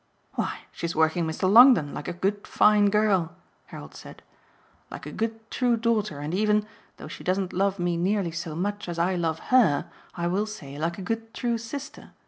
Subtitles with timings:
[0.33, 1.47] "Why she's working Mr.
[1.47, 3.35] Longdon, like a good fine girl,"
[3.67, 4.23] Harold said;
[4.89, 6.65] "like a good true daughter and even,
[6.97, 10.79] though she doesn't love me nearly so much as I love HER, I will say,
[10.79, 12.13] like a good true sister.